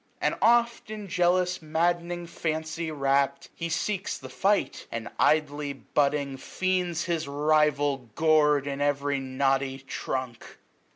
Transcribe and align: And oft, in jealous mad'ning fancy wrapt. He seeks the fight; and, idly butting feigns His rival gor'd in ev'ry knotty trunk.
And 0.19 0.33
oft, 0.41 0.89
in 0.89 1.07
jealous 1.07 1.61
mad'ning 1.61 2.25
fancy 2.25 2.89
wrapt. 2.89 3.49
He 3.53 3.69
seeks 3.69 4.17
the 4.17 4.29
fight; 4.31 4.87
and, 4.91 5.09
idly 5.19 5.73
butting 5.73 6.37
feigns 6.37 7.03
His 7.03 7.27
rival 7.27 8.09
gor'd 8.15 8.65
in 8.65 8.81
ev'ry 8.81 9.19
knotty 9.19 9.77
trunk. 9.77 10.57